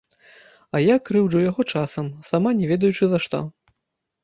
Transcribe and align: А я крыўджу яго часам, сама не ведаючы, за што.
А 0.75 0.79
я 0.83 0.95
крыўджу 1.09 1.43
яго 1.51 1.67
часам, 1.75 2.09
сама 2.31 2.55
не 2.63 2.73
ведаючы, 2.73 3.03
за 3.15 3.23
што. 3.29 3.45